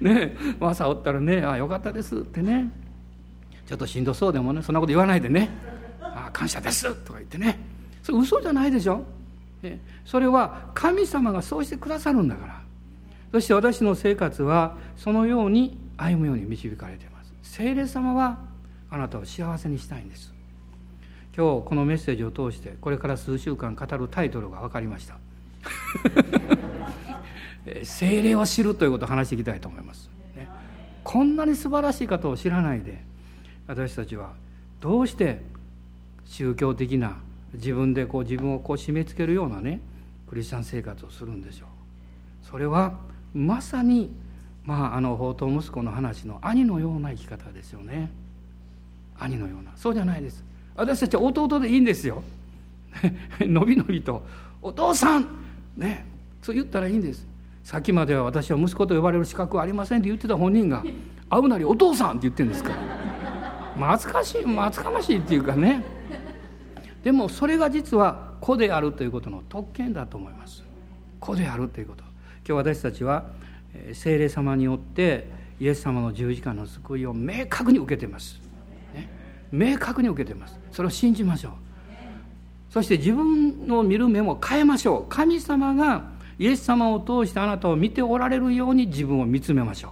[0.01, 0.37] ねえ。
[0.59, 2.71] 朝おったらね「ああよかったです」ってね。
[3.65, 5.49] ちょっとしんどそうでもねそんなこと言わないでね
[6.01, 7.59] 「ああ感謝です」とか言ってね。
[8.01, 9.03] それ嘘じゃないでしょ。
[10.05, 12.61] それは神様がそうしてくださるんだから。
[13.31, 17.33] そして私の生活はそのように歩むように導かれています。
[17.41, 18.39] 聖霊様は
[18.89, 20.33] あなたを幸せにしたいんです。
[21.35, 25.17] 今日このメッセージを通してこれから数週間語るタイトルが分かりました。
[27.83, 30.47] 精霊を知るということを話していきたいと思います、ね、
[31.03, 33.03] こんなに素晴らしい方を知らないで
[33.67, 34.33] 私たちは
[34.79, 35.41] どうして
[36.25, 37.17] 宗教的な
[37.53, 39.81] 自分でこう自分をこう締め付けるようなね
[40.27, 42.45] クリスチャン生活をするんでしょう。
[42.45, 42.99] それは
[43.33, 44.11] まさに
[44.67, 48.11] まああの宝刀息子の話の兄のような生き方ですよね。
[49.17, 49.71] 兄のような。
[49.77, 50.43] そうじゃないです。
[50.75, 52.21] 私たちは弟でいいんですよ。
[53.39, 54.23] のびのびと
[54.61, 55.25] 「お父さん!」
[55.77, 56.05] ね。
[56.41, 57.25] そう言ったらいいんです。
[57.63, 60.83] さっきまでは私は息子と呼ばれる資格はありませんって言ってた本人が
[61.29, 62.75] 「会うなりお父さん!」って言ってるんですから。
[63.97, 65.83] 懐かしい懐かましいっていうかね。
[67.03, 70.63] でもそれが実は子であるということの特権だと思います。
[71.21, 72.03] 子であるということ。
[72.47, 73.25] 今日私たちは
[73.93, 75.27] 聖霊様によって
[75.59, 78.39] イエス様の十字架の救いを明確に受けてます、
[78.93, 79.09] ね、
[79.51, 80.59] 明確に受けてます。
[80.71, 81.51] それを信じましょう。
[82.69, 85.05] そして自分の見る目も変えましょう。
[85.09, 86.03] 神様が
[86.37, 89.91] イエス様を通してあなたを見ておられるように自分を見つめましょう。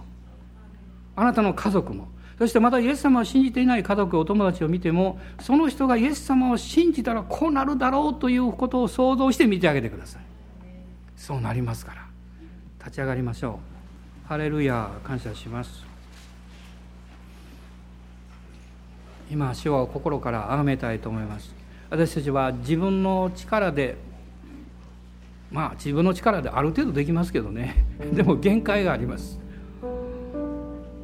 [1.16, 2.08] あなたの家族も。
[2.38, 10.22] そしてまたイエス様を信じていない家族お友達を見てもその人がイエス様を信じたらこうなるだろうということを想像して見てあげてください。
[11.16, 12.05] そうなりますから。
[12.86, 13.58] 立ち上がりましょ
[14.24, 14.28] う。
[14.28, 15.84] ハレルヤ感謝します。
[19.28, 21.52] 今主を心から崇めたいと思います。
[21.90, 23.96] 私たちは自分の力で
[25.50, 27.84] まあ自分の力である程度できますけどね。
[28.14, 29.40] でも限界があります。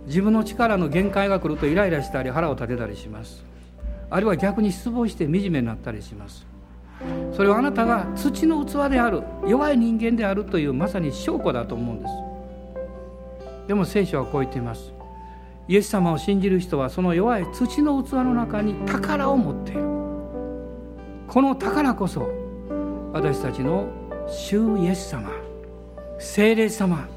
[0.06, 3.44] 自分の力の限界が来るとイライラしたり腹を立てたりします。
[4.08, 6.51] あるいは逆に失望して惨めになったりします。
[7.32, 12.12] それはあなたが土の器である弱い人間であるというまさに証拠だと思うんです。
[13.68, 14.92] でも聖書はこう言っています。
[15.68, 19.82] イエス様を信じる人はその弱い土の器の中に宝を持っている。
[21.28, 22.28] この宝こそ
[23.12, 23.86] 私たちの
[24.28, 25.30] 主イエス様
[26.18, 27.08] 聖霊様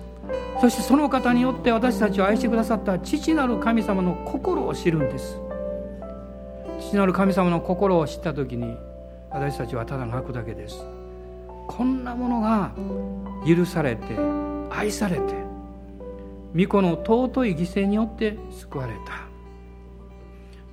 [0.61, 5.37] そしてその方によって私たちを愛してくださった父なる神様の心を知るんです。
[6.79, 8.77] 父なる神様の心を知った時に
[9.31, 10.85] 私たちはただ泣くだけです。
[11.67, 12.71] こんなものが
[13.45, 14.17] 許されて
[14.69, 15.33] 愛されて
[16.55, 19.25] 御子の尊い犠牲によって救われた。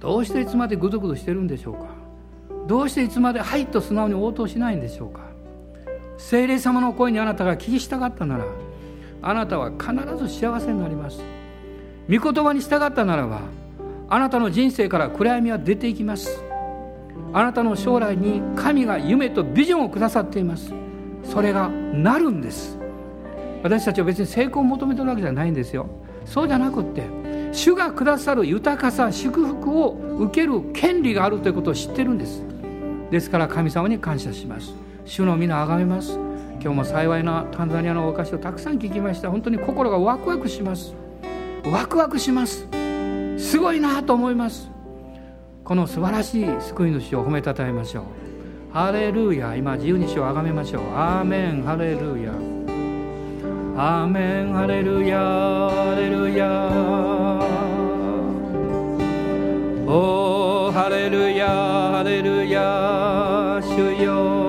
[0.00, 1.86] どうしていつまでぐずぐずしてるんでしょうか。
[2.66, 5.20] どうしていつまで「はい」と素直に応答しないんでしょうか。
[6.18, 8.44] 精霊様の声にあなたが聞きしたかったなら
[9.22, 11.20] あなたは必ず幸せになります。
[12.08, 13.40] 御言葉に従ったならば
[14.08, 16.42] あなたの人生から暗闇は出ていきます。
[17.32, 20.72] あなたの将来に神が夢とビジョンをくださっています。
[21.24, 22.78] それがなるんです。
[23.62, 25.86] 私たちは別に成功を求めてるわけじゃないんですよ。
[26.24, 27.02] そうじゃなくって
[27.52, 32.42] 主がくださる豊かさ祝福を受ける権利があるということを知ってるんです。
[33.10, 34.74] ですから神様に感謝します。
[35.04, 36.18] 主の皆あがめます。
[36.60, 39.30] 今日も幸いなタンザニアのお菓子をたくさん聞きました。
[39.30, 40.94] 本当に心がワクワクします。
[41.64, 42.66] ワクワクします。
[43.36, 44.71] すごいなと思います。
[45.64, 48.04] この素晴らしい救い主を褒めたたえましょう。
[48.72, 50.82] ハレルヤ今自由に主をあがめましょう。
[50.92, 52.32] アーメンハレルヤ。
[53.76, 55.18] アーメンハレルヤ。
[55.20, 56.68] ハレルヤ。
[59.86, 63.60] おハレルヤハレルヤ。
[63.62, 64.41] 主よ。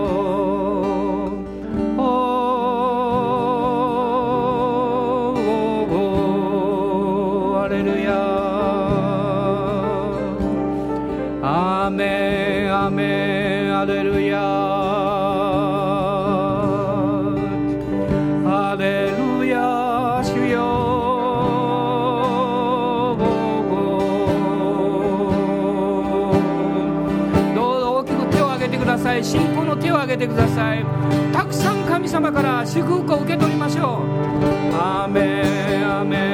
[30.44, 30.86] ださい。
[31.32, 34.76] たくさん神様から祝福を受け取りましょう。
[34.76, 36.33] アメンアメン。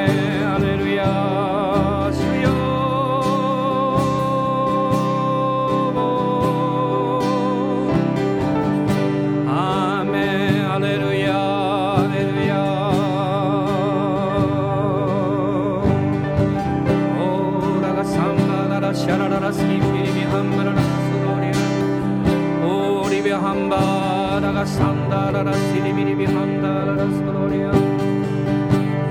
[24.60, 27.72] ラサンダララシリミリビハンダララスコロリア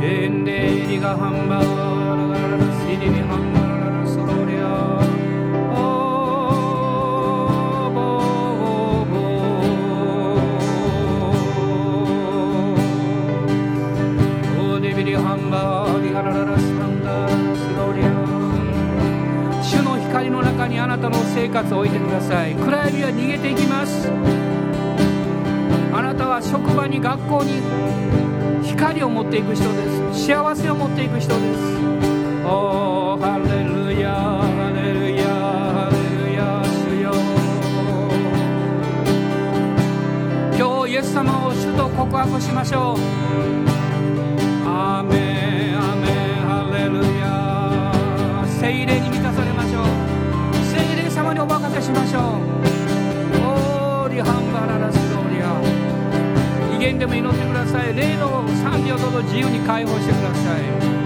[0.05, 4.69] エンデリガハンバラララシリビハンダララソロリア
[19.63, 24.11] 主の光の中にあなたの生活を置いてください暗闇は逃げていきます
[26.19, 27.63] たは職場に学校に
[28.65, 30.27] 光を持っていく人です。
[30.27, 31.79] 幸せを持っていく人です。
[32.45, 35.97] おーハレルヤハレルヤハレ
[36.27, 37.15] ルヤ主よ
[40.59, 42.99] 今日イエス様を主と告白しましょう。
[44.67, 49.85] アーメンアーメンハレルヤ聖霊に満たされましょう。
[50.67, 52.23] 聖霊様にお任せしましょう。
[53.41, 55.08] オーリハンバララス
[56.79, 57.95] ローリア威厳でも祈ってください。
[57.95, 60.59] 霊の賛美をどうぞ自由に解放してくださ
[60.95, 60.98] い。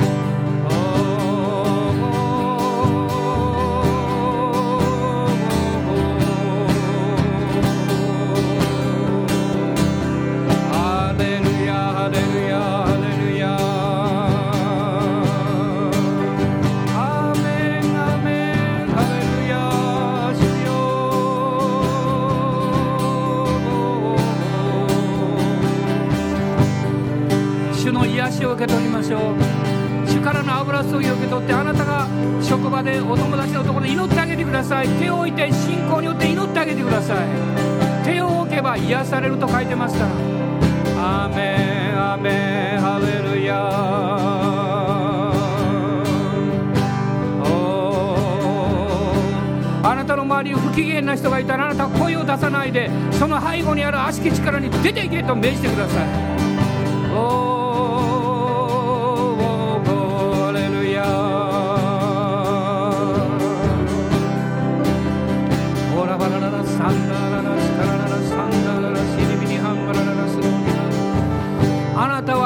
[28.63, 29.21] 受け取りましょう。
[30.07, 32.07] 主からの油注ぎを受け取ってあなたが
[32.41, 34.89] 職場でお友達のところで祈ってあげてください。
[35.01, 37.19] 手を置いて信仰によって祈ってあげてください。
[38.05, 40.11] 手を置けば癒されると書いてますから
[41.25, 41.57] アーメ
[41.93, 43.83] ンアーメンハレルヤ。
[49.85, 57.42] あなたの周りに不機嫌な人がいたらあなたは声を出さないでその背後にある悪しき力に出ていけと命じてください。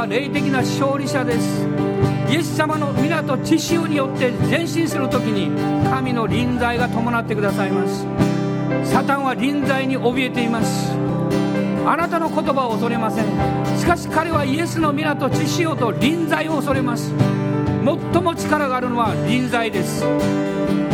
[0.07, 1.66] は霊的な勝利者です。
[2.30, 5.50] イエス様の皆と知潮によって前進するときに
[5.90, 8.07] 神の臨在が伴ってくださいます。
[8.84, 10.92] サタンは臨在に怯えています。
[11.84, 13.26] あなたの言葉を恐れません。
[13.78, 17.12] しかし彼はイエスの皆と知潮と臨在を恐れます。
[17.84, 20.04] 最も力があるのは臨在です。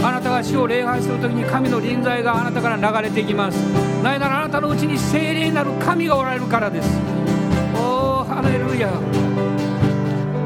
[0.02, 3.56] あなたが主を礼拝するときに神の臨在があなたから流れていきます。
[4.02, 7.11] なぜならあなたのうちに聖霊なる神がおられるからです。
[8.82, 8.88] ヤ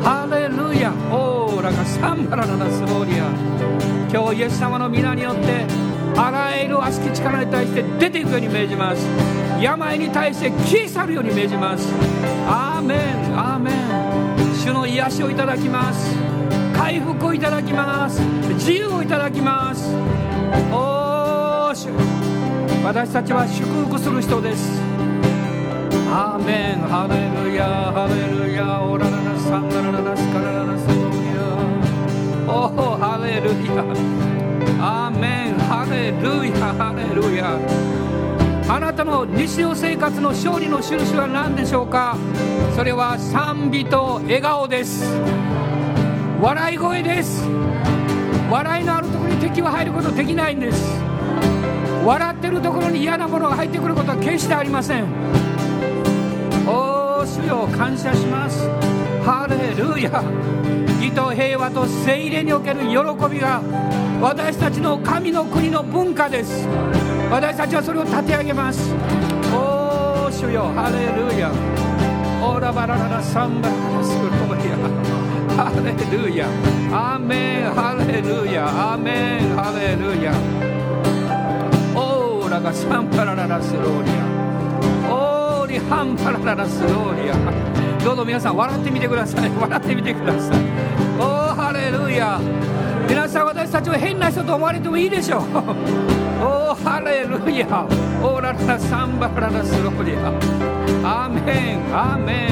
[0.02, 3.30] ハレルヤオーラがサンバラララスローリア。
[4.12, 5.64] 今日イエス様の皆によって
[6.14, 9.06] あらゆる悪しき力に対して出ていくように命じます。
[9.58, 11.88] 病に対して消え去るように命じます。
[12.46, 12.98] アーメン。
[13.38, 13.74] アーメン。
[14.54, 16.14] 主の癒しをいただきます。
[16.76, 18.20] 回復をいただきます。
[18.20, 19.94] 自由をいただきます。
[20.70, 21.88] おー主。
[22.84, 24.95] 私たちは祝福する人です。
[26.18, 31.42] アーメンハレルヤハレルヤオラララサンダラララスカラララスローヤ
[32.50, 33.84] おハレルヤ
[34.80, 37.60] アーメンハレルヤハレルヤ
[38.74, 42.16] あなたの日常生活の勝利の印は何でしょうか？
[42.74, 45.04] それは賛美と笑顔です。
[46.40, 47.44] 笑い声です。
[48.50, 50.98] 笑いのあるところに敵は入ることできないんです。
[52.06, 55.04] 笑ってるところに嫌なものが入ってくることは決してありません。
[57.26, 58.68] 主よ感謝します。
[59.24, 60.22] ハレルヤ。
[61.00, 62.94] 義と平和と聖霊における喜
[63.28, 63.60] びが
[64.20, 66.66] 私たちの神の国の文化です。
[67.30, 68.94] 私たちはそれを立て上げます。
[69.52, 71.50] おー主よハレルヤ。
[72.42, 74.76] オーラバラララサンバララスローヤ
[75.56, 76.46] ハレルヤ。
[76.92, 77.70] アメン。
[77.74, 78.92] ハレルヤ。
[78.92, 79.56] アメン。
[79.56, 80.32] ハレルヤ。
[81.94, 85.14] オーラがサンバラララスローリア。
[85.14, 85.25] オー
[85.76, 88.02] リハンバラララスローリア。
[88.02, 89.50] どうぞ皆さん笑ってみてください。
[89.60, 90.56] 笑ってみてください。
[91.20, 92.40] おーハレルヤ。
[93.06, 95.42] 皆さん私たちは変な人と思われてもいいでしょう。
[96.42, 97.66] おーハレルヤ。
[98.22, 100.28] オーラララサンバララスローリア。
[101.04, 102.48] アーメンアーメ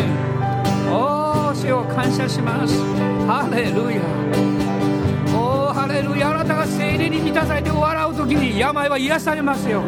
[0.90, 0.92] ン。
[0.92, 2.78] おー主を感謝します。
[3.26, 4.02] ハレルヤ。
[5.34, 6.28] おーハレルヤ。
[6.28, 9.80] あなたが聖霊に満たされて笑う時に病は癒されますよ。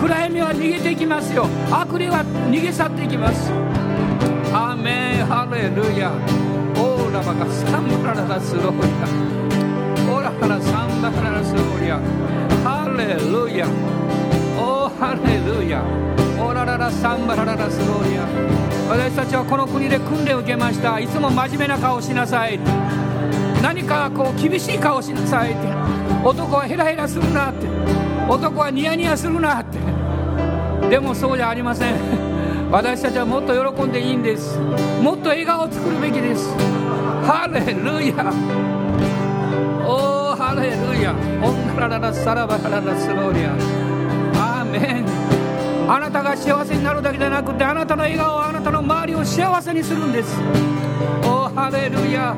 [0.00, 1.46] 暗闇は逃げていきますよ。
[1.70, 3.52] 悪霊は逃げ去っていきます。
[4.52, 5.26] アーメン。
[5.26, 6.10] ハレルヤ。
[6.80, 12.00] オーラバカサンバララスローリアオーラハラサンバララスローリア
[12.64, 13.66] ハレルヤ。
[14.58, 15.82] オーハレルヤ。
[16.42, 18.26] オーラララサンバラララスローリア
[18.88, 20.98] 私たちはこの国で訓練を受けました。
[20.98, 22.58] いつも真面目な顔をしなさい。
[23.62, 25.68] 何かこう厳しい顔をしなさいって。
[26.24, 28.09] 男はヘラヘラするなって。
[28.30, 29.78] 男はニヤニヤするなって。
[30.88, 31.94] でもそうじゃありません。
[32.70, 34.56] 私たちはもっと喜んでいいんです。
[35.02, 36.54] もっと笑顔を作るべきです。
[37.26, 38.32] ハレルヤ。
[39.84, 41.12] おーハレルヤ。
[41.42, 45.04] オンラララサラバララスローリアアーメン。
[45.92, 50.40] あなたが幸せになるだけじゃなくてあなたの笑顔はあなたの周りを幸せにするんです。
[51.24, 52.36] おーハレルヤ。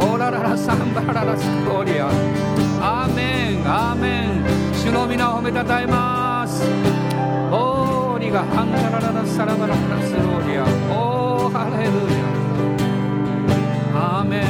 [0.00, 2.06] オラララサンバララスローリア
[2.80, 3.70] アーメン。
[3.70, 4.51] アーメン。
[4.82, 6.64] 主の皆を褒めたたえます。
[7.52, 11.92] オーリがハンダラララサラバララスローリアおーハレル
[13.94, 14.18] ヤ。
[14.18, 14.42] アーメン。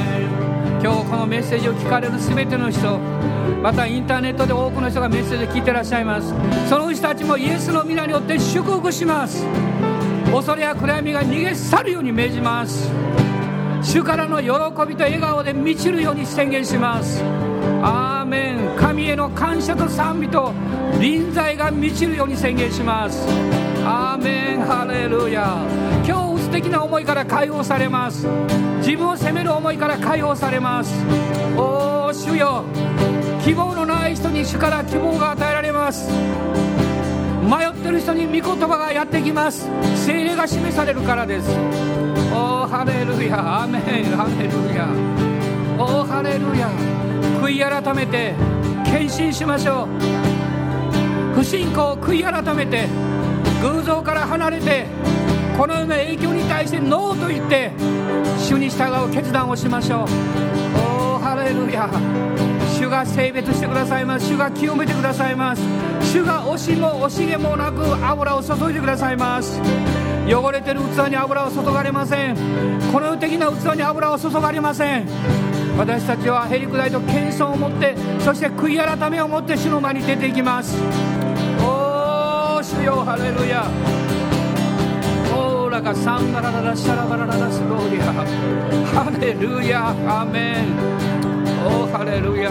[0.83, 2.99] 今日このメッセージを聞かれる全ての人
[3.63, 6.33] またインターネットで多くの人がメッセージを聞いてらっしゃいます。
[6.67, 9.45] その人たちもイエスの皆によって祝福します。
[10.33, 12.91] 恐れや暗闇が逃げ去るように命じます。
[13.83, 14.49] 主からの喜
[14.89, 17.23] びと笑顔で満ちるように宣言します。
[18.33, 20.55] メン神への感謝と賛美と
[20.99, 23.29] 臨在が満ちるように宣言します。
[23.85, 25.59] アーメンハレルヤ。
[26.01, 28.27] 恐怖的な思いから解放されます。
[28.79, 30.95] 自分を責める思いから解放されます。
[31.59, 32.65] おお主よ。
[33.45, 36.11] 希望のない人に主から希望が与えられます。
[37.43, 39.69] 迷ってる人に御言葉がやってきます。
[40.07, 41.51] 精霊が示されるからです。
[42.33, 43.65] おおハレルヤ。
[43.65, 43.83] アメン
[44.17, 44.89] ハレルヤ。
[45.79, 46.92] おおハレルヤ。
[47.53, 48.35] 悔い改めて
[48.87, 51.35] 献身しましょう。
[51.35, 52.89] 不信仰を悔い改めて
[53.61, 54.87] 偶像から離れて
[55.59, 57.73] このような影響に対してノーと言って
[58.39, 60.07] 主に従う決断をしましょう。
[60.79, 61.91] おおハレルヤ。
[62.79, 64.27] 主が性別してくださいます。
[64.27, 65.63] 主が清めてくださいます。
[66.01, 69.61] 主が惜しも惜しげもなく油を注いでくださいます。
[70.27, 72.37] 汚れてる器に油を注がれません。
[72.93, 75.52] この世的な器に油を注がれません。
[75.77, 80.77] 私たちはへりくだりと謙遜を持ってそして悔い改めを持って主の前に出ていきます。
[81.61, 83.65] おお主よハレルヤ。
[85.35, 88.13] オーラがサンバラララシャラバラララスローリア。
[88.93, 90.67] ハレルヤアメン。
[91.67, 92.51] おハレルヤ。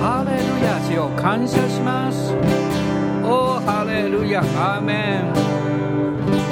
[0.00, 2.34] ハレルヤ主を感謝します。
[3.24, 4.42] おハレルヤ
[4.76, 5.32] アメン。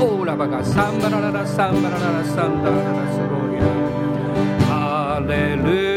[0.00, 3.21] オーラバがサンバラララサンバラララサンダラララ。
[5.28, 5.91] ハ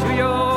[0.00, 0.51] ルヤ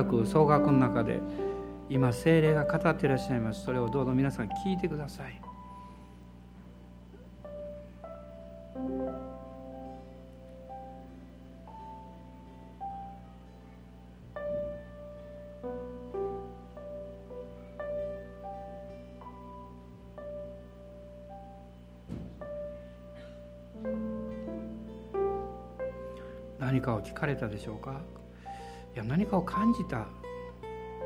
[0.00, 1.20] らく総額の中で
[1.90, 3.64] 今精霊が語っていらっしゃいます。
[3.64, 5.40] それをどうぞ皆さん聞いてください。
[26.58, 28.00] 何かを聞かれたでしょうか？
[28.94, 30.06] いや何かを感じた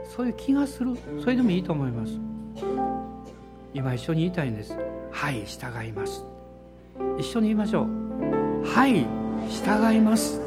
[0.05, 0.97] そういう気がする。
[1.21, 2.21] それでもいいと思います。
[3.73, 4.77] 今一緒に言いたいんです。
[5.11, 6.25] はい従います。
[7.19, 8.67] 一緒に言いましょう。
[8.67, 9.07] はい
[9.49, 10.44] 従います。